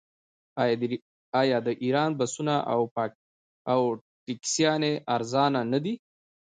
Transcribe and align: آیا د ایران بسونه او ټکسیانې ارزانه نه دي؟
آیا 1.41 1.57
د 1.67 1.69
ایران 1.83 2.11
بسونه 2.19 2.55
او 3.71 3.79
ټکسیانې 4.25 4.93
ارزانه 5.15 5.61
نه 5.71 5.79
دي؟ 5.83 5.93